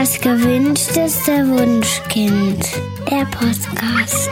[0.00, 2.64] Das gewünschteste Wunschkind.
[3.10, 4.30] Der Podcast.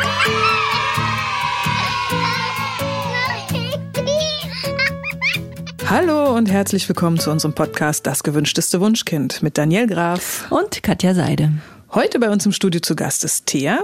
[5.85, 11.13] Hallo und herzlich willkommen zu unserem Podcast Das gewünschteste Wunschkind mit Daniel Graf und Katja
[11.13, 11.53] Seide.
[11.93, 13.83] Heute bei uns im Studio zu Gast ist Thea.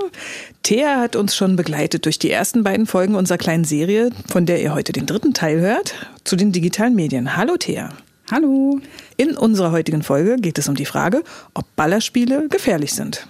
[0.63, 4.63] Thea hat uns schon begleitet durch die ersten beiden Folgen unserer kleinen Serie, von der
[4.63, 5.93] ihr heute den dritten Teil hört,
[6.25, 7.37] zu den digitalen Medien.
[7.37, 7.91] Hallo Thea.
[8.35, 8.81] Hallo.
[9.17, 11.23] In unserer heutigen Folge geht es um die Frage,
[11.55, 13.29] ob Ballerspiele gefährlich sind.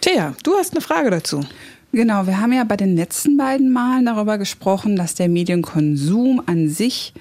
[0.00, 1.46] Thea, du hast eine Frage dazu.
[1.92, 6.68] Genau, wir haben ja bei den letzten beiden Malen darüber gesprochen, dass der Medienkonsum an
[6.68, 7.14] sich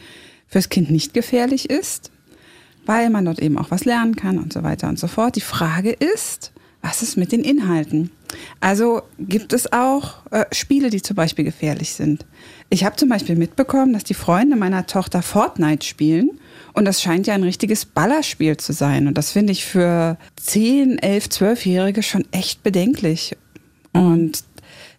[0.48, 2.10] fürs Kind nicht gefährlich ist,
[2.88, 5.36] weil man dort eben auch was lernen kann und so weiter und so fort.
[5.36, 8.10] Die Frage ist, was ist mit den Inhalten?
[8.60, 12.26] Also gibt es auch äh, Spiele, die zum Beispiel gefährlich sind.
[12.72, 16.40] Ich habe zum Beispiel mitbekommen, dass die Freunde meiner Tochter Fortnite spielen
[16.78, 19.08] und das scheint ja ein richtiges Ballerspiel zu sein.
[19.08, 23.36] Und das finde ich für 10, 11, 12-Jährige schon echt bedenklich.
[23.94, 24.44] Und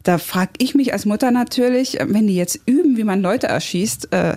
[0.03, 4.13] da frage ich mich als Mutter natürlich, wenn die jetzt üben, wie man Leute erschießt,
[4.13, 4.37] äh,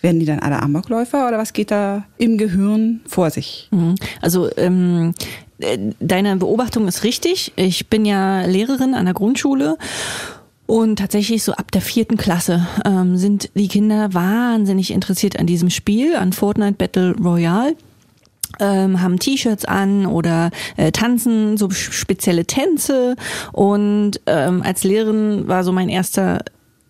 [0.00, 3.68] werden die dann alle Amokläufer oder was geht da im Gehirn vor sich?
[3.70, 3.94] Mhm.
[4.20, 5.14] Also ähm,
[5.60, 7.52] äh, deine Beobachtung ist richtig.
[7.54, 9.78] Ich bin ja Lehrerin an der Grundschule.
[10.70, 15.68] Und tatsächlich so ab der vierten Klasse ähm, sind die Kinder wahnsinnig interessiert an diesem
[15.68, 17.74] Spiel, an Fortnite Battle Royale.
[18.60, 23.16] Ähm, haben T-Shirts an oder äh, tanzen so spezielle Tänze.
[23.50, 26.44] Und ähm, als Lehrerin war so mein erster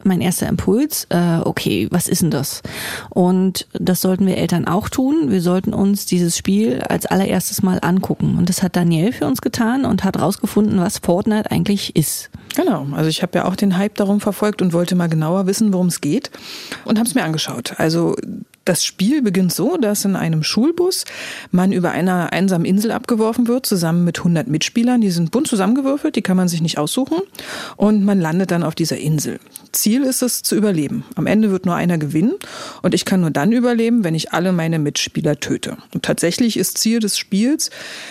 [0.04, 2.62] mein erster Impuls, äh, okay, was ist denn das?
[3.10, 5.30] Und das sollten wir Eltern auch tun.
[5.30, 8.36] Wir sollten uns dieses Spiel als allererstes mal angucken.
[8.38, 12.30] Und das hat Daniel für uns getan und hat rausgefunden, was Fortnite eigentlich ist.
[12.56, 15.72] Genau, also ich habe ja auch den Hype darum verfolgt und wollte mal genauer wissen,
[15.72, 16.30] worum es geht
[16.84, 17.74] und habe es mir angeschaut.
[17.78, 18.16] Also
[18.64, 21.04] das Spiel beginnt so, dass in einem Schulbus
[21.50, 25.00] man über einer einsamen Insel abgeworfen wird, zusammen mit 100 Mitspielern.
[25.00, 27.18] Die sind bunt zusammengewürfelt, die kann man sich nicht aussuchen.
[27.76, 29.40] Und man landet dann auf dieser Insel.
[29.72, 31.04] Ziel ist es, zu überleben.
[31.14, 32.34] Am Ende wird nur einer gewinnen.
[32.82, 35.76] Und ich kann nur dann überleben, wenn ich alle meine Mitspieler töte.
[35.94, 37.70] Und tatsächlich ist Ziel des Spiels,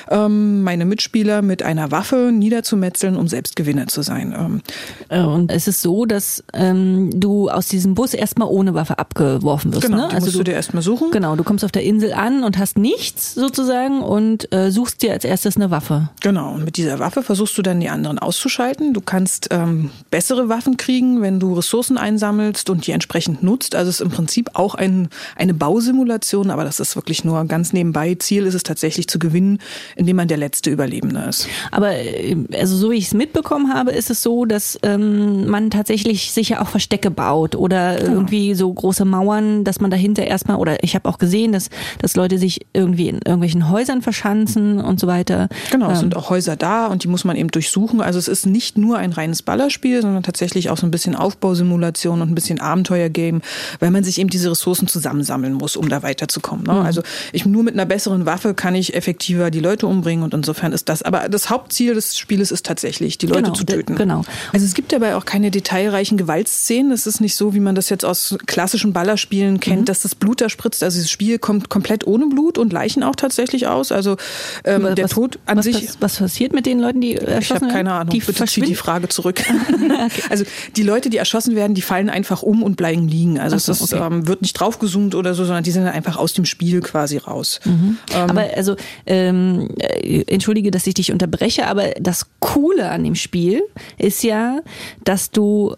[0.10, 4.34] ähm, meine Mitspieler mit einer Waffe niederzumetzeln, um selbst Gewinner zu sein.
[4.38, 4.62] Ähm,
[5.10, 9.74] äh, und es ist so, dass ähm, du aus diesem Bus erstmal ohne Waffe abgeworfen
[9.74, 9.86] wirst.
[9.86, 10.14] Genau, ne?
[10.14, 11.12] Also du dir erstmal suchen.
[11.12, 15.12] Genau, du kommst auf der Insel an und hast nichts sozusagen und äh, suchst dir
[15.12, 16.10] als erstes eine Waffe.
[16.22, 18.94] Genau, und mit dieser Waffe versuchst du dann die anderen auszuschalten.
[18.94, 23.76] Du kannst ähm, bessere Waffen kriegen, wenn du Ressourcen einsammelst und die entsprechend nutzt.
[23.76, 27.74] Also es ist im Prinzip auch ein, eine Bausimulation, aber das ist wirklich nur ganz
[27.74, 28.16] nebenbei.
[28.16, 29.60] Ziel ist es tatsächlich zu gewinnen,
[29.96, 31.48] indem man der letzte Überlebende ist.
[31.72, 35.70] Aber äh, also so wie ich es mitbekommen habe, ist es so, dass ähm, man
[35.70, 38.14] tatsächlich sicher auch Verstecke baut oder genau.
[38.14, 41.70] irgendwie so große Mauern, dass man dahinter erstmal, oder ich habe auch gesehen, dass,
[42.00, 45.50] dass Leute sich irgendwie in irgendwelchen Häusern verschanzen und so weiter.
[45.72, 46.02] Genau, es ähm.
[46.02, 48.02] sind auch Häuser da und die muss man eben durchsuchen.
[48.02, 52.22] Also es ist nicht nur ein reines Ballerspiel, sondern tatsächlich auch so ein bisschen Aufbausimulation
[52.22, 53.42] und ein bisschen Abenteuergame,
[53.80, 56.66] weil man sich eben diese Ressourcen zusammensammeln muss, um da weiterzukommen.
[56.66, 56.74] Ne?
[56.74, 56.80] Mhm.
[56.86, 57.02] Also
[57.32, 60.90] ich nur mit einer besseren Waffe kann ich effektiver die Leute umbringen und insofern ist
[60.90, 61.02] das.
[61.02, 63.96] Aber das Hauptziel des Spieles ist tatsächlich, die Leute genau, zu töten.
[63.96, 64.24] Genau.
[64.54, 66.92] Also es gibt dabei auch keine detailreichen Gewaltszenen.
[66.92, 69.86] Es ist nicht so, wie man das jetzt aus klassischen Ballerspielen kennt, mhm.
[69.86, 70.84] dass das Blut da spritzt.
[70.84, 73.92] Also dieses Spiel kommt komplett ohne Blut und Leichen auch tatsächlich aus.
[73.92, 74.18] Also
[74.64, 75.88] ähm, was, der Tod an was, sich.
[75.88, 78.12] Was, was, passiert mit den Leuten, die erschossen Ich habe keine Ahnung.
[78.12, 79.42] Die Bitte zieh die Frage zurück.
[79.72, 80.10] okay.
[80.30, 83.40] Also die Leute, die erschossen werden, die fallen einfach um und bleiben liegen.
[83.40, 84.06] Also so, es ist, okay.
[84.06, 87.60] ähm, wird nicht draufgezoomt oder so, sondern die sind einfach aus dem Spiel quasi raus.
[87.66, 87.98] Mhm.
[88.14, 88.76] Ähm, aber also
[89.06, 93.62] ähm, äh, entschuldige, dass ich dich unterbreche, aber das Coole an dem Spiel
[93.98, 94.62] ist ja,
[95.04, 95.76] dass du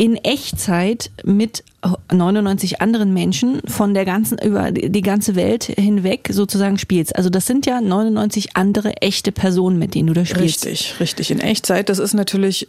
[0.00, 1.62] in Echtzeit mit
[2.10, 7.14] 99 anderen Menschen von der ganzen, über die ganze Welt hinweg sozusagen spielst.
[7.16, 10.64] Also das sind ja 99 andere echte Personen, mit denen du da spielst.
[10.64, 11.30] Richtig, richtig.
[11.30, 12.66] In Echtzeit, das ist natürlich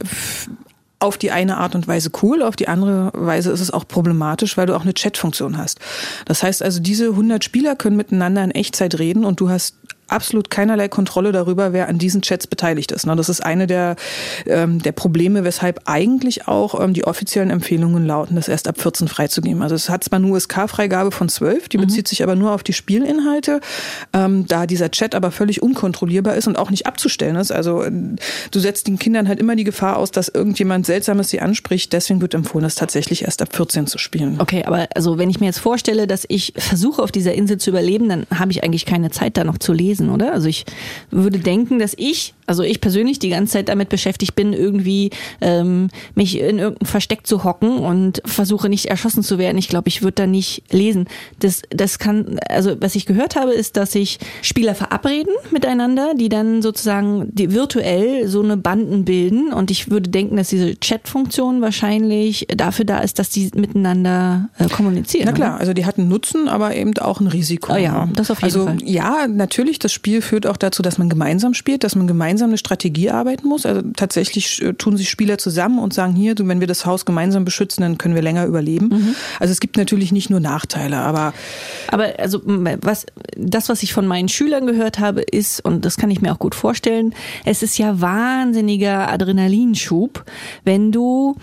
[1.00, 4.58] auf die eine Art und Weise cool, auf die andere Weise ist es auch problematisch,
[4.58, 5.80] weil du auch eine Chatfunktion hast.
[6.25, 9.78] Das heißt also, diese 100 Spieler können miteinander in Echtzeit reden und du hast
[10.11, 13.06] absolut keinerlei Kontrolle darüber, wer an diesen Chats beteiligt ist.
[13.06, 13.15] Ne?
[13.15, 13.95] Das ist eine der,
[14.45, 19.07] ähm, der Probleme, weshalb eigentlich auch ähm, die offiziellen Empfehlungen lauten, das erst ab 14
[19.07, 19.62] freizugeben.
[19.62, 21.81] Also es hat zwar nur USK-Freigabe von 12, die mhm.
[21.81, 23.62] bezieht sich aber nur auf die Spielinhalte,
[24.13, 27.51] ähm, da dieser Chat aber völlig unkontrollierbar ist und auch nicht abzustellen ist.
[27.51, 27.91] Also äh,
[28.51, 31.94] du setzt den Kindern halt immer die Gefahr aus, dass irgendjemand Seltsames sie anspricht.
[31.94, 34.39] Deswegen wird empfohlen, das tatsächlich erst ab 14 zu spielen.
[34.39, 37.69] Okay, aber also wenn ich mir jetzt vorstelle, dass ich versuche, auf dieser Insel zu
[37.69, 40.33] überleben, dann habe ich eigentlich keine Zeit, da noch zu lesen lesen, oder?
[40.33, 40.65] Also ich
[41.09, 45.89] würde denken, dass ich, also ich persönlich die ganze Zeit damit beschäftigt bin, irgendwie ähm,
[46.15, 49.57] mich in irgendein Versteck zu hocken und versuche nicht erschossen zu werden.
[49.57, 51.07] Ich glaube, ich würde da nicht lesen.
[51.39, 56.30] Das, das kann, also was ich gehört habe, ist, dass sich Spieler verabreden miteinander, die
[56.30, 59.53] dann sozusagen die virtuell so eine Banden bilden.
[59.53, 64.68] Und ich würde denken, dass diese Chat-Funktion wahrscheinlich dafür da ist, dass die miteinander äh,
[64.68, 65.25] kommunizieren.
[65.25, 67.74] Na klar, also die hatten Nutzen, aber eben auch ein Risiko.
[67.74, 68.77] Oh ja, das auf jeden also, Fall.
[68.83, 72.57] Ja, natürlich, das Spiel führt auch dazu, dass man gemeinsam spielt, dass man gemeinsam eine
[72.57, 73.65] Strategie arbeiten muss.
[73.65, 77.45] Also tatsächlich äh, tun sich Spieler zusammen und sagen, hier, wenn wir das Haus gemeinsam
[77.45, 78.88] beschützen, dann können wir länger überleben.
[78.88, 79.15] Mhm.
[79.39, 81.33] Also es gibt natürlich nicht nur Nachteile, aber.
[81.88, 83.05] Aber also was
[83.38, 86.39] das, was ich von meinen Schülern gehört habe, ist, und das kann ich mir auch
[86.39, 87.13] gut vorstellen,
[87.45, 90.25] es ist ja wahnsinniger Adrenalinschub,
[90.63, 91.35] wenn du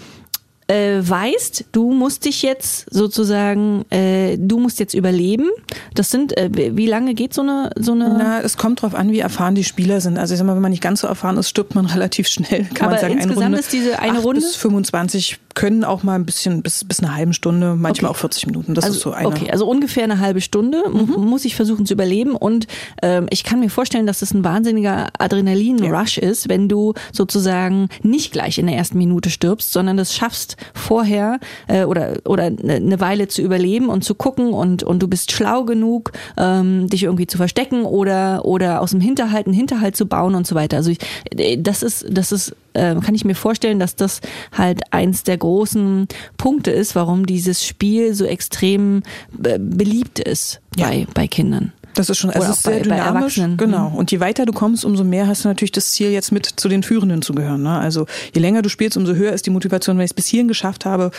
[0.69, 5.49] äh, weißt, du musst dich jetzt sozusagen, äh, du musst jetzt überleben.
[5.95, 8.15] Das sind, äh, wie lange geht so eine, so eine?
[8.19, 10.19] Na, es kommt drauf an, wie erfahren die Spieler sind.
[10.19, 12.65] Also ich sag mal, wenn man nicht ganz so erfahren ist, stirbt man relativ schnell.
[12.75, 14.41] Kann Aber man sagen, insgesamt eine Runde, ist diese eine 8 Runde?
[14.43, 18.17] bis 25 können auch mal ein bisschen bis bis eine halbe Stunde, manchmal Okay.
[18.19, 18.75] auch 40 Minuten.
[18.75, 19.27] Das also, ist so eine.
[19.27, 22.69] Okay, also ungefähr eine halbe Stunde m- muss ich versuchen zu überleben und
[23.03, 28.31] ähm, ich kann mir vorstellen, dass das ein wahnsinniger Adrenalin-Rush ist, wenn du sozusagen nicht
[28.33, 33.01] gleich in der ersten Minute stirbst, sondern das schaffst vorher äh, oder oder ne- eine
[33.01, 37.27] Weile zu überleben und zu gucken und und du bist schlau genug, ähm, dich irgendwie
[37.27, 40.77] zu verstecken oder oder aus dem Hinterhalt einen Hinterhalt zu bauen und so weiter.
[40.77, 40.99] Also ich,
[41.37, 44.21] äh, das ist das ist äh, kann ich mir vorstellen, dass das
[44.57, 46.07] halt eins der großen
[46.37, 49.03] Punkte ist, warum dieses Spiel so extrem
[49.43, 51.73] äh, beliebt ist bei, bei Kindern.
[51.99, 53.39] Das ist schon, also es ist sehr bei- bei dynamisch.
[53.39, 53.57] Erwachsenen.
[53.57, 53.93] Genau.
[53.95, 56.69] Und je weiter du kommst, umso mehr hast du natürlich das Ziel, jetzt mit zu
[56.69, 57.63] den Führenden zu gehören.
[57.63, 57.77] Ne?
[57.79, 59.99] Also je länger du spielst, umso höher ist die Motivation.
[59.99, 61.11] Wenn ich es bis hierhin geschafft habe,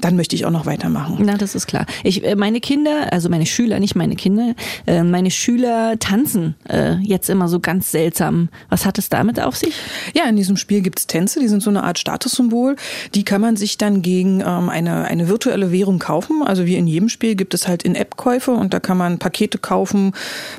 [0.00, 1.18] dann möchte ich auch noch weitermachen.
[1.20, 1.86] Na, das ist klar.
[2.04, 4.54] Ich, äh, meine Kinder, also meine Schüler, nicht meine Kinder,
[4.86, 8.48] äh, meine Schüler tanzen äh, jetzt immer so ganz seltsam.
[8.68, 9.74] Was hat es damit auf sich?
[10.14, 12.76] Ja, in diesem Spiel gibt's Tänze, die sind so eine Art Statussymbol.
[13.14, 16.42] Die kann man sich dann gegen ähm, eine, eine virtuelle Währung kaufen.
[16.42, 20.12] Also wie in jedem Spiel gibt es halt In-App-Käufe und da kann man Pakete kaufen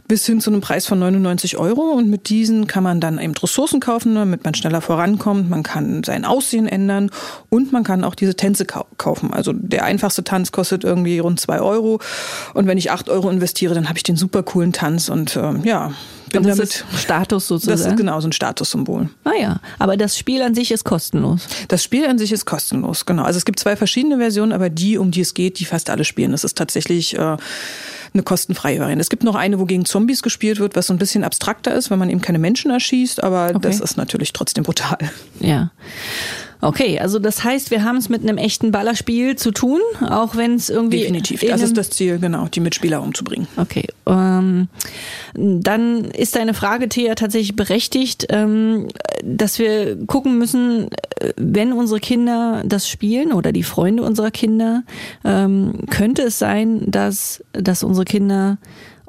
[0.08, 1.92] bis hin zu einem Preis von 99 Euro.
[1.92, 5.50] Und mit diesen kann man dann eben Ressourcen kaufen, ne, damit man schneller vorankommt.
[5.50, 7.10] Man kann sein Aussehen ändern
[7.50, 9.34] und man kann auch diese Tänze kau kaufen.
[9.34, 12.00] Also der einfachste Tanz kostet irgendwie rund zwei Euro.
[12.54, 15.62] Und wenn ich acht Euro investiere, dann habe ich den super coolen Tanz und ähm,
[15.64, 15.94] ja,
[16.30, 16.70] bin Und das damit.
[16.72, 17.92] ist Status Das sozusagen.
[17.92, 19.10] ist genau so ein Statussymbol.
[19.24, 21.48] Naja, aber das Spiel an sich ist kostenlos.
[21.68, 23.24] Das Spiel an sich ist kostenlos, genau.
[23.24, 26.04] Also es gibt zwei verschiedene Versionen, aber die, um die es geht, die fast alle
[26.06, 26.32] spielen.
[26.32, 27.38] Das ist tatsächlich äh,
[28.14, 29.02] eine kostenfreie Variante.
[29.02, 31.92] Es gibt noch eine, wo gegen Zombies gespielt wird, was so ein bisschen abstrakter ist,
[31.92, 33.60] weil man eben keine Menschen erschießt, aber Okay.
[33.62, 34.98] das ist natürlich trotzdem brutal.
[35.40, 35.72] Ja.
[36.62, 40.56] Okay, also das heißt, wir haben es mit einem echten Ballerspiel zu tun, auch wenn
[40.56, 41.44] es irgendwie Definitiv.
[41.44, 43.48] in Das ist das Ziel, genau, die Mitspieler umzubringen.
[43.58, 43.86] Okay.
[44.08, 44.68] Ähm,
[45.36, 48.88] dann ist deine Frage, Thea, tatsächlich berechtigt, ähm,
[49.24, 50.90] dass wir gucken müssen,
[51.20, 54.84] äh, wenn unsere Kinder das spielen oder die Freunde unserer Kinder,
[55.24, 58.58] ähm, könnte es sein, dass, dass unsere Kinder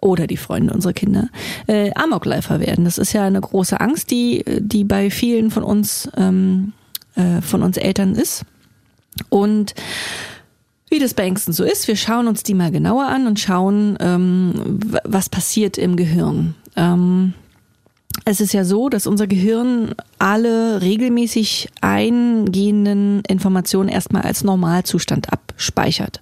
[0.00, 1.28] oder die Freunde unserer Kinder
[1.66, 2.84] äh, Amokläufer werden.
[2.84, 6.72] Das ist ja eine große Angst, die, die bei vielen von uns, ähm,
[7.18, 8.44] äh, von uns Eltern ist.
[9.28, 9.74] Und
[10.88, 13.98] wie das bei Ängsten so ist, wir schauen uns die mal genauer an und schauen,
[14.00, 16.54] ähm, was passiert im Gehirn.
[16.76, 17.34] Ähm,
[18.24, 26.20] es ist ja so, dass unser Gehirn alle regelmäßig eingehenden Informationen erstmal als Normalzustand abspeichert.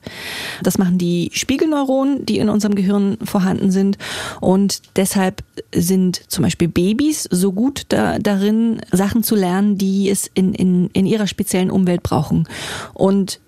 [0.62, 3.98] Das machen die Spiegelneuronen, die in unserem Gehirn vorhanden sind.
[4.40, 5.42] Und deshalb
[5.74, 10.90] sind zum Beispiel Babys so gut da, darin, Sachen zu lernen, die es in, in,
[10.92, 12.48] in ihrer speziellen Umwelt brauchen.
[12.94, 13.40] Und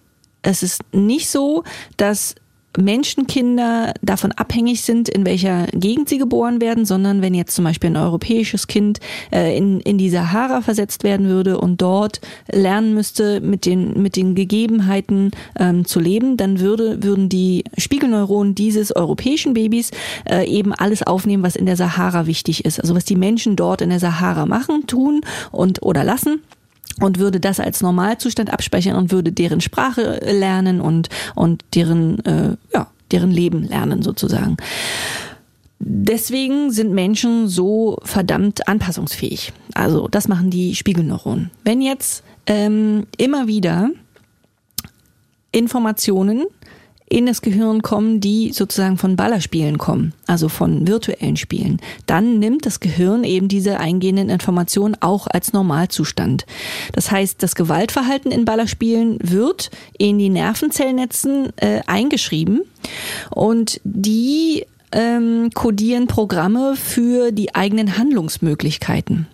[0.43, 1.65] es ist nicht so,
[1.97, 2.35] dass
[2.79, 7.91] Menschenkinder davon abhängig sind, in welcher Gegend sie geboren werden, sondern wenn jetzt zum Beispiel
[7.91, 9.01] ein europäisches Kind
[9.33, 12.21] äh, in, in die Sahara versetzt werden würde und dort
[12.51, 18.55] lernen müsste, mit den, mit den Gegebenheiten ähm, zu leben, dann würde, würden die Spiegelneuronen
[18.55, 19.91] dieses europäischen Babys
[20.29, 22.81] äh, eben alles aufnehmen, was in der Sahara wichtig ist.
[22.81, 25.21] Also was die Menschen dort in der Sahara machen, tun
[25.51, 26.41] und oder lassen
[27.01, 32.57] und würde das als Normalzustand abspeichern und würde deren Sprache lernen und und deren äh,
[32.73, 34.57] ja deren Leben lernen sozusagen.
[35.81, 39.53] Deswegen sind Menschen so verdammt anpassungsfähig.
[39.75, 41.51] Also das machen die Spiegelneuronen.
[41.65, 43.91] Wenn jetzt ähm, immer wieder
[45.53, 46.47] Informationen
[47.09, 52.67] in das Gehirn kommen, die sozusagen von Ballerspielen kommen, also von virtuellen Spielen, dann nimmt
[52.67, 56.47] das Gehirn eben diese eingehenden Informationen auch als Normalzustand.
[56.93, 62.63] Das heißt, das Gewaltverhalten in Ballerspielen wird in die Nervenzellnetzen äh, eingeschrieben
[63.31, 69.27] und die ähm, kodieren Programme für die eigenen Handlungsmöglichkeiten.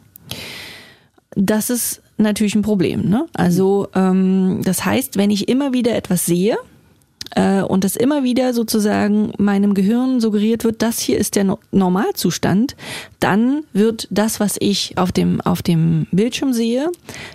[1.37, 3.09] Das ist natürlich ein Problem.
[3.09, 3.27] Ne?
[3.35, 6.57] Also ähm, das heißt, wenn ich immer wieder etwas sehe,
[7.63, 12.77] und das immer wieder sozusagen meinem Gehirn suggeriert wird, das hier ist der no Normalzustand,
[13.19, 16.91] dann wird das, was ich auf dem, auf dem Bildschirm sehe,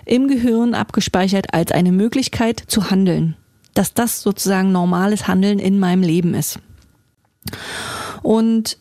[0.05, 3.35] im Gehirn abgespeichert als eine Möglichkeit zu handeln.
[3.73, 6.59] Dass das sozusagen normales Handeln in meinem Leben ist.
[8.21, 8.77] Und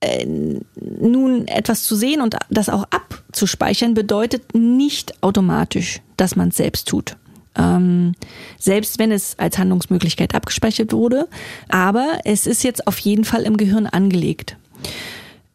[0.00, 6.56] äh, nun etwas zu sehen und das auch abzuspeichern bedeutet nicht automatisch, dass man es
[6.56, 7.16] selbst tut.
[7.56, 8.14] Ähm,
[8.58, 11.28] selbst wenn es als Handlungsmöglichkeit abgespeichert wurde.
[11.68, 14.56] Aber es ist jetzt auf jeden Fall im Gehirn angelegt.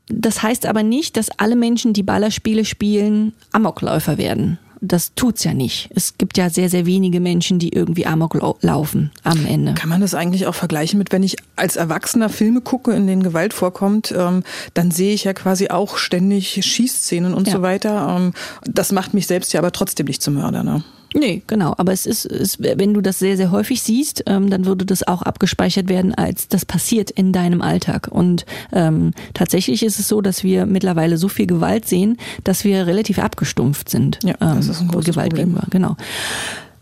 [0.07, 4.57] Das heißt aber nicht, dass alle Menschen, die Ballerspiele spielen, Amokläufer werden.
[4.81, 5.89] Das tut's ja nicht.
[5.93, 9.73] Es gibt ja sehr, sehr wenige Menschen, die irgendwie Amok laufen am Ende.
[9.73, 13.21] Kann man das eigentlich auch vergleichen mit, wenn ich als Erwachsener Filme gucke, in denen
[13.21, 17.53] Gewalt vorkommt, ähm, dann sehe ich ja quasi auch ständig Schießszenen und ja.
[17.53, 18.15] so weiter.
[18.17, 20.63] Ähm, das macht mich selbst ja aber trotzdem nicht zum Mörder.
[20.63, 20.83] Ne?
[21.13, 21.73] Nee, genau.
[21.77, 25.07] Aber es ist, es, wenn du das sehr, sehr häufig siehst, ähm, dann würde das
[25.07, 28.09] auch abgespeichert werden, als das passiert in deinem Alltag.
[28.11, 32.85] Und ähm, tatsächlich ist es so, dass wir mittlerweile so viel Gewalt sehen, dass wir
[32.85, 34.19] relativ abgestumpft sind.
[34.23, 35.49] Ja, das ähm, ist ein großes Gewalt Problem.
[35.49, 35.67] Gegenüber.
[35.71, 35.95] Genau.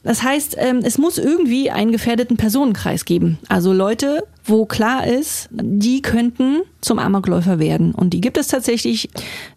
[0.04, 3.40] Das heißt, ähm, es muss irgendwie einen gefährdeten Personenkreis geben.
[3.50, 7.94] Also Leute, wo klar ist, die könnten zum Amokläufer werden.
[7.94, 9.10] Und die gibt es tatsächlich.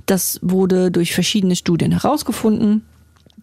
[0.06, 2.82] Das wurde durch verschiedene Studien herausgefunden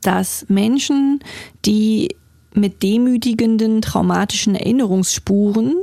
[0.08, 1.20] dass Menschen,
[1.66, 2.16] die
[2.54, 5.76] mit demütigenden traumatischen Erinnerungsspuren,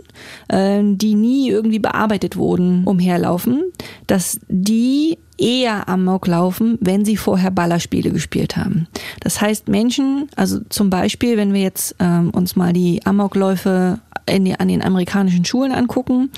[0.49, 3.63] äh, die nie irgendwie bearbeitet wurden, umherlaufen,
[4.07, 8.89] dass die eher Amok laufen, wenn sie vorher Ballerspiele gespielt haben.
[9.21, 14.55] Das heißt, Menschen, also zum Beispiel, wenn wir jetzt ähm, uns mal die Amokläufe in
[14.57, 16.31] an den amerikanischen Schulen angucken,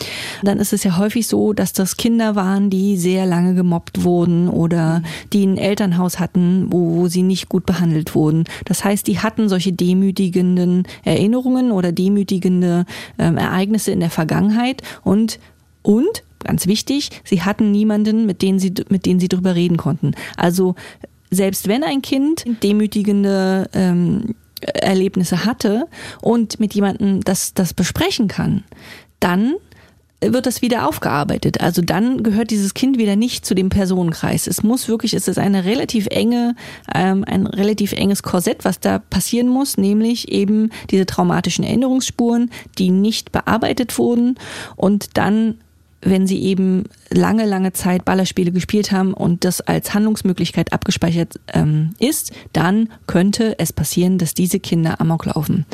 [0.43, 4.49] dann ist es ja häufig so, dass das Kinder waren, die sehr lange gemobbt wurden
[4.49, 5.03] oder
[5.33, 8.45] die ein Elternhaus hatten, wo, wo sie nicht gut behandelt wurden.
[8.65, 12.85] Das heißt, die hatten solche demütigenden Erinnerungen oder demütigende
[13.19, 15.39] ähm, Ereignisse in der Vergangenheit und
[15.83, 20.13] und ganz wichtig, sie hatten niemanden, mit dem sie mit denen sie drüber reden konnten.
[20.37, 20.75] Also
[21.31, 25.87] selbst wenn ein Kind demütigende ähm, Erlebnisse hatte
[26.21, 28.65] und mit jemandem das, das besprechen kann,
[29.21, 29.55] dann
[30.21, 31.61] wird das wieder aufgearbeitet.
[31.61, 34.47] Also dann gehört dieses Kind wieder nicht zu dem Personenkreis.
[34.47, 36.55] Es muss wirklich, es ist eine relativ enge,
[36.95, 42.91] ähm, ein relativ enges Korsett, was da passieren muss, nämlich eben diese traumatischen Erinnerungsspuren, die
[42.91, 44.37] nicht bearbeitet wurden
[44.77, 45.59] und dann
[46.03, 51.95] wenn sie eben lange, lange Zeit Ballerspiele gespielt haben und das als Handlungsmöglichkeit abgespeichert ähm,
[51.99, 55.67] ist, dann könnte es passieren, dass diese Kinder Amok laufen.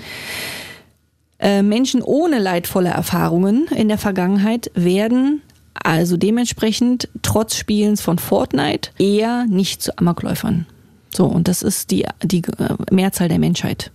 [1.39, 5.43] Äh, Menschen ohne leidvolle Erfahrungen in der Vergangenheit werden
[5.75, 10.67] also dementsprechend trotz Spielens von Fortnite eher nicht zu Amokläufern.
[11.15, 13.91] So, und das ist die, die äh, Mehrzahl der Menschheit.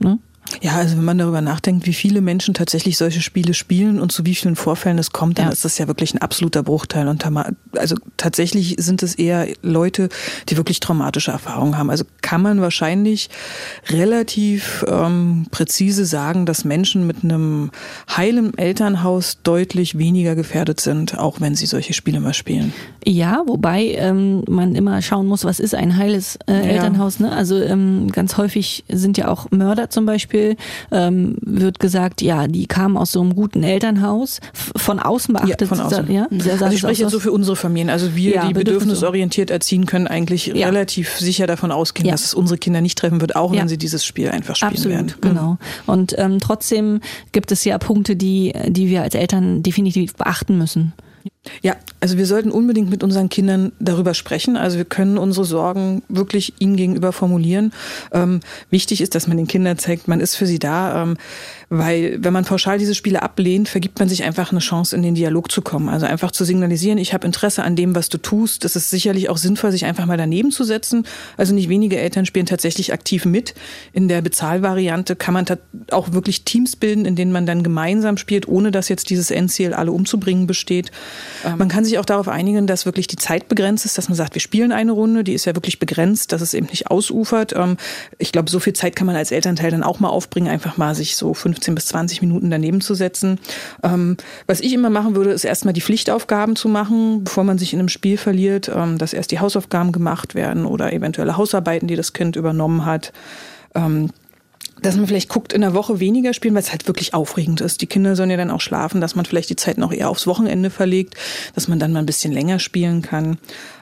[0.00, 0.18] Ne?
[0.60, 4.24] Ja, also wenn man darüber nachdenkt, wie viele Menschen tatsächlich solche Spiele spielen und zu
[4.24, 5.52] wie vielen Vorfällen es kommt, dann ja.
[5.52, 7.08] ist das ja wirklich ein absoluter Bruchteil.
[7.08, 7.24] Und
[7.76, 10.08] also tatsächlich sind es eher Leute,
[10.48, 11.90] die wirklich traumatische Erfahrungen haben.
[11.90, 13.28] Also kann man wahrscheinlich
[13.88, 17.70] relativ ähm, präzise sagen, dass Menschen mit einem
[18.16, 22.72] heilen Elternhaus deutlich weniger gefährdet sind, auch wenn sie solche Spiele mal spielen.
[23.04, 27.20] Ja, wobei ähm, man immer schauen muss, was ist ein heiles äh, Elternhaus.
[27.20, 27.32] Ne?
[27.32, 30.37] Also ähm, ganz häufig sind ja auch Mörder zum Beispiel,
[30.90, 35.60] ähm, wird gesagt, ja, die kamen aus so einem guten Elternhaus, von außen beachtet.
[35.62, 36.10] Ja, von außen.
[36.10, 36.26] Ja?
[36.30, 36.40] Mhm.
[36.40, 37.90] also ich spreche jetzt so für unsere Familien.
[37.90, 40.66] Also wir, ja, die bedürfnisorientiert erziehen, können eigentlich ja.
[40.66, 44.04] relativ sicher davon ausgehen, dass es unsere Kinder nicht treffen wird, auch wenn sie dieses
[44.04, 45.14] Spiel einfach spielen Absolut, werden.
[45.20, 45.58] Genau.
[45.86, 47.00] Und ähm, trotzdem
[47.32, 50.92] gibt es ja Punkte, die, die wir als Eltern definitiv beachten müssen.
[51.62, 54.56] Ja, also wir sollten unbedingt mit unseren Kindern darüber sprechen.
[54.56, 57.72] Also wir können unsere Sorgen wirklich ihnen gegenüber formulieren.
[58.12, 58.40] Ähm,
[58.70, 61.02] wichtig ist, dass man den Kindern zeigt, man ist für sie da.
[61.02, 61.16] Ähm,
[61.70, 65.14] weil wenn man pauschal diese Spiele ablehnt, vergibt man sich einfach eine Chance, in den
[65.14, 65.90] Dialog zu kommen.
[65.90, 68.64] Also einfach zu signalisieren, ich habe Interesse an dem, was du tust.
[68.64, 71.04] Das ist sicherlich auch sinnvoll, sich einfach mal daneben zu setzen.
[71.36, 73.54] Also nicht wenige Eltern spielen tatsächlich aktiv mit.
[73.92, 75.44] In der Bezahlvariante kann man
[75.90, 79.74] auch wirklich Teams bilden, in denen man dann gemeinsam spielt, ohne dass jetzt dieses Endziel,
[79.74, 80.90] alle umzubringen, besteht.
[81.44, 84.16] Ähm, man kann sich auch darauf einigen, dass wirklich die Zeit begrenzt ist, dass man
[84.16, 87.54] sagt, wir spielen eine Runde, die ist ja wirklich begrenzt, dass es eben nicht ausufert.
[87.54, 87.76] Ähm,
[88.16, 90.94] ich glaube, so viel Zeit kann man als Elternteil dann auch mal aufbringen, einfach mal
[90.94, 93.38] sich so fünf 15 bis 20 Minuten daneben zu setzen.
[93.82, 94.16] Ähm,
[94.46, 97.78] was ich immer machen würde, ist erstmal die Pflichtaufgaben zu machen, bevor man sich in
[97.78, 102.36] einem Spiel verliert, dass erst die Hausaufgaben gemacht werden oder eventuelle Hausarbeiten, die das Kind
[102.36, 103.12] übernommen hat.
[104.82, 107.80] Dass man vielleicht guckt, in der Woche weniger spielen, weil es halt wirklich aufregend ist.
[107.80, 110.26] Die Kinder sollen ja dann auch schlafen, dass man vielleicht die Zeiten auch eher aufs
[110.26, 111.14] Wochenende verlegt,
[111.54, 113.38] dass man dann mal ein bisschen länger spielen kann.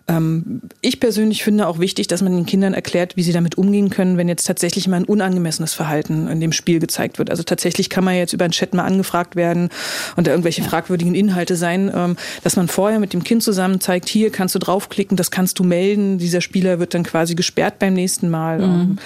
[0.09, 3.91] Ähm, ich persönlich finde auch wichtig, dass man den Kindern erklärt, wie sie damit umgehen
[3.91, 7.31] können, wenn jetzt tatsächlich mal ein unangemessenes Verhalten in dem Spiel gezeigt wird.
[7.31, 9.69] Also tatsächlich kann man jetzt über einen Chat mal angefragt werden
[10.15, 10.69] und da irgendwelche ja.
[10.69, 14.59] fragwürdigen Inhalte sein, ähm, dass man vorher mit dem Kind zusammen zeigt, hier kannst du
[14.59, 16.19] draufklicken, das kannst du melden.
[16.19, 18.59] Dieser Spieler wird dann quasi gesperrt beim nächsten Mal.
[18.59, 18.65] Mhm.
[18.65, 18.99] Ähm,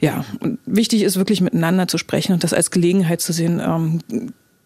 [0.00, 4.00] ja, und wichtig ist wirklich miteinander zu sprechen und das als Gelegenheit zu sehen, ähm,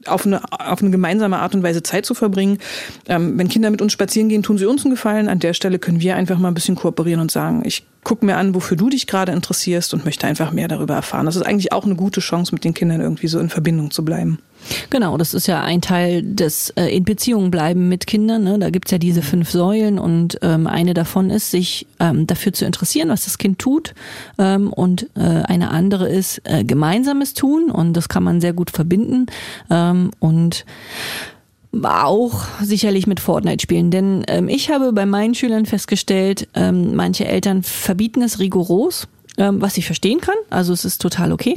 [0.06, 2.58] auf eine, auf eine gemeinsame Art und Weise Zeit zu verbringen.
[3.06, 5.28] Ähm, wenn Kinder mit uns spazieren gehen, tun sie uns einen Gefallen.
[5.28, 8.36] An der Stelle können wir einfach mal ein bisschen kooperieren und sagen, ich guck mir
[8.36, 11.26] an, wofür du dich gerade interessierst und möchte einfach mehr darüber erfahren.
[11.26, 14.04] Das ist eigentlich auch eine gute Chance, mit den Kindern irgendwie so in Verbindung zu
[14.04, 14.38] bleiben.
[14.90, 18.44] Genau, das ist ja ein Teil des äh, in Beziehung bleiben mit Kindern.
[18.44, 18.58] Ne?
[18.58, 22.64] Da gibt's ja diese fünf Säulen und ähm, eine davon ist, sich ähm, dafür zu
[22.64, 23.94] interessieren, was das Kind tut.
[24.38, 28.70] Ähm, und äh, eine andere ist äh, gemeinsames Tun und das kann man sehr gut
[28.70, 29.26] verbinden.
[29.70, 30.64] Ähm, und
[31.82, 33.90] auch sicherlich mit Fortnite spielen.
[33.90, 39.06] Denn ähm, ich habe bei meinen Schülern festgestellt, ähm, manche Eltern verbieten es rigoros
[39.38, 40.34] ähm, was ich verstehen kann.
[40.50, 41.54] Also es ist total okay.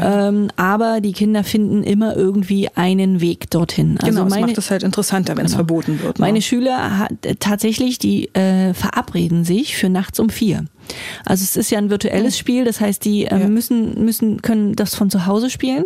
[0.00, 3.98] Ähm, aber die Kinder finden immer irgendwie einen Weg dorthin.
[4.00, 5.48] Also genau, meine, das macht es halt interessanter, wenn genau.
[5.48, 6.18] es verboten wird.
[6.18, 6.24] Ne?
[6.24, 10.64] Meine Schüler hat, tatsächlich, die äh, verabreden sich für nachts um vier.
[11.24, 12.38] Also es ist ja ein virtuelles oh.
[12.38, 13.48] Spiel, das heißt, die äh, ja.
[13.48, 15.84] müssen, müssen, können das von zu Hause spielen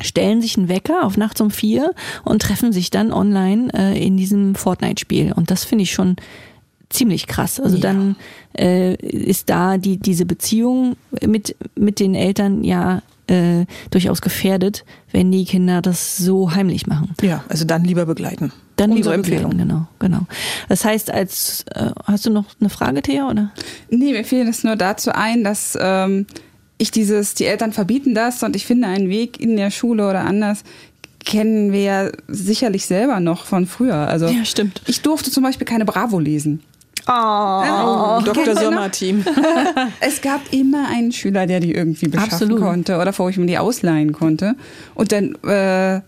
[0.00, 1.92] stellen sich einen Wecker auf nachts um vier
[2.24, 5.32] und treffen sich dann online äh, in diesem Fortnite-Spiel.
[5.32, 6.16] Und das finde ich schon
[6.92, 7.58] ziemlich krass.
[7.60, 7.82] Also ja.
[7.82, 8.16] dann
[8.56, 10.96] äh, ist da die diese Beziehung
[11.26, 17.14] mit mit den Eltern ja äh, durchaus gefährdet, wenn die Kinder das so heimlich machen.
[17.22, 18.52] Ja, also dann lieber begleiten.
[18.76, 19.50] Dann Unsere lieber Empfehlung.
[19.50, 20.26] Begleiten, genau, genau.
[20.68, 23.52] Das heißt, als äh, hast du noch eine Frage, Thea, oder?
[23.90, 26.26] Nee, mir fiel es nur dazu ein, dass ähm,
[26.78, 30.24] ich dieses, die Eltern verbieten das und ich finde einen Weg in der Schule oder
[30.24, 30.64] anders,
[31.24, 33.94] kennen wir ja sicherlich selber noch von früher.
[33.94, 34.82] Also ja, stimmt.
[34.86, 36.60] Ich durfte zum Beispiel keine Bravo lesen.
[37.08, 38.54] Oh, oh Dr.
[38.54, 39.24] Sommer-Team.
[40.00, 42.60] es gab immer einen Schüler, der die irgendwie beschaffen Absolut.
[42.60, 44.54] konnte oder wo ich mir die ausleihen konnte.
[44.94, 46.00] Und dann äh,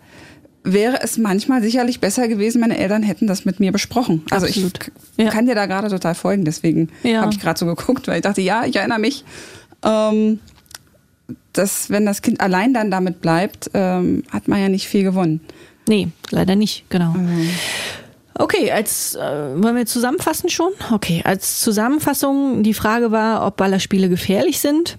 [0.64, 4.22] wäre es manchmal sicherlich besser gewesen, meine Eltern hätten das mit mir besprochen.
[4.30, 4.90] Also Absolut.
[5.16, 5.30] ich ja.
[5.30, 7.20] kann dir da gerade total folgen, deswegen ja.
[7.20, 9.24] habe ich gerade so geguckt, weil ich dachte, ja, ich erinnere mich,
[9.85, 10.40] ähm,
[11.52, 15.40] dass wenn das Kind allein dann damit bleibt, ähm, hat man ja nicht viel gewonnen.
[15.87, 17.11] Nee, leider nicht, genau.
[17.12, 17.50] Mhm.
[18.37, 20.73] Okay, als äh, wollen wir zusammenfassen schon?
[20.92, 24.99] Okay, als Zusammenfassung die Frage war, ob Ballerspiele gefährlich sind.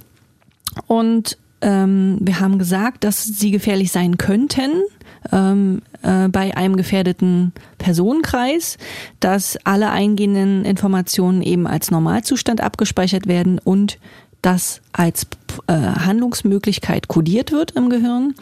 [0.88, 4.84] Und ähm, wir haben gesagt, dass sie gefährlich sein könnten
[5.32, 8.78] ähm, äh, bei einem gefährdeten Personenkreis,
[9.20, 13.98] dass alle eingehenden Informationen eben als Normalzustand abgespeichert werden und
[14.42, 15.26] das als
[15.68, 18.36] äh, Handlungsmöglichkeit kodiert wird im Gehirn.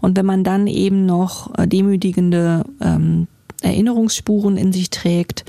[0.00, 3.26] Und wenn man dann eben noch äh, demütigende ähm,
[3.62, 5.44] Erinnerungsspuren in sich trägt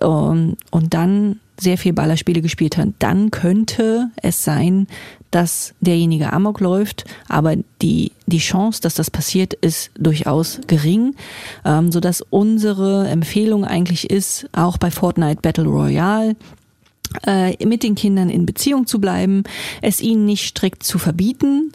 [0.00, 4.88] ähm, und dann sehr viel Ballerspiele gespielt hat, dann könnte es sein,
[5.30, 11.14] dass derjenige Amok läuft, aber die, die Chance, dass das passiert, ist durchaus gering,
[11.64, 16.36] ähm, sodass unsere Empfehlung eigentlich ist, auch bei Fortnite Battle Royale
[17.26, 19.44] äh, mit den Kindern in Beziehung zu bleiben,
[19.82, 21.72] es ihnen nicht strikt zu verbieten,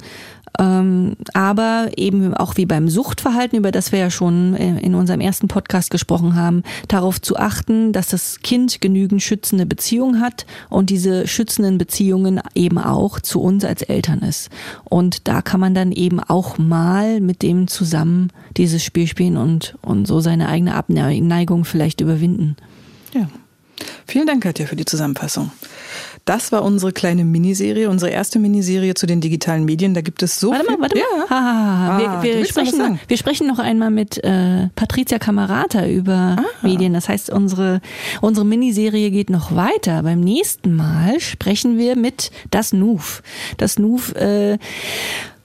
[1.33, 5.47] aber eben auch wie beim Suchtverhalten, über das wir ja schon äh, in unserem ersten
[5.47, 11.27] Podcast gesprochen haben, darauf zu achten, dass das Kind genügend schützende Beziehungen hat und diese
[11.27, 14.49] schützenden Beziehungen eben auch zu uns als Eltern ist.
[14.83, 19.75] Und da kann man dann eben auch mal mit dem zusammen dieses Spiel spielen und,
[19.81, 22.57] und so seine eigene Abneigung vielleicht überwinden.
[23.13, 23.29] Ja.
[24.05, 25.51] Vielen Dank, Katja, für die Zusammenfassung.
[26.25, 29.93] Das war unsere kleine Miniserie, unsere erste Miniserie zu den digitalen Medien.
[29.93, 31.01] Da gibt es so warte mal, warte mal.
[31.01, 31.29] Ja.
[31.29, 31.97] Ha, ha, ha.
[31.97, 36.43] Ah, wir, wir, sprechen, wir sprechen noch einmal mit äh, Patricia Camerata über ah.
[36.61, 36.93] Medien.
[36.93, 37.81] Das heißt, unsere,
[38.21, 40.03] unsere Miniserie geht noch weiter.
[40.03, 43.23] Beim nächsten Mal sprechen wir mit Das Nuf.
[43.57, 44.57] Das Nuf äh,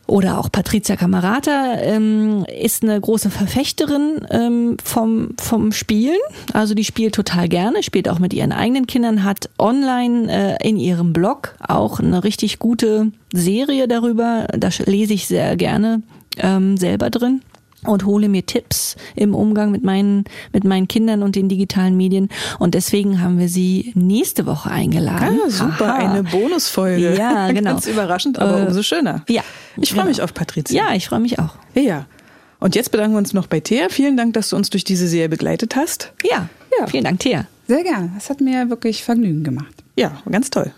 [0.06, 6.18] oder auch Patricia Camerata ähm, ist eine große Verfechterin ähm, vom, vom Spielen.
[6.52, 10.76] Also die spielt total gerne, spielt auch mit ihren eigenen Kindern, hat online äh, in
[10.76, 14.46] ihrem Blog auch eine richtig gute Serie darüber.
[14.56, 16.02] Da lese ich sehr gerne
[16.38, 17.40] ähm, selber drin
[17.86, 22.28] und hole mir Tipps im Umgang mit meinen, mit meinen Kindern und den digitalen Medien.
[22.58, 25.40] Und deswegen haben wir sie nächste Woche eingeladen.
[25.46, 26.10] Ah, super, Aha.
[26.10, 27.16] eine Bonusfolge.
[27.16, 27.72] Ja, genau.
[27.72, 29.24] Ganz überraschend, aber äh, umso schöner.
[29.28, 29.42] Ja.
[29.76, 30.08] Ich freue genau.
[30.08, 30.84] mich auf Patricia.
[30.84, 31.56] Ja, ich freue mich auch.
[31.74, 32.06] Ja.
[32.60, 33.88] Und jetzt bedanken wir uns noch bei Thea.
[33.90, 36.12] Vielen Dank, dass du uns durch diese Serie begleitet hast.
[36.22, 36.86] Ja, ja.
[36.86, 37.46] vielen Dank, Thea.
[37.66, 38.12] Sehr gerne.
[38.14, 39.74] Das hat mir wirklich Vergnügen gemacht.
[39.96, 40.72] Ja, ganz toll.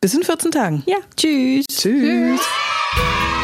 [0.00, 0.82] Bis in 14 Tagen.
[0.86, 1.66] Ja, tschüss.
[1.68, 2.40] Tschüss.
[2.40, 3.35] tschüss.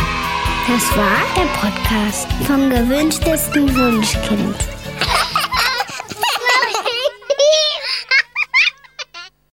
[0.68, 4.56] Das war der Podcast vom gewünschtesten Wunschkind.